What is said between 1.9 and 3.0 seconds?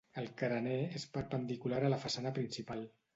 la façana principal.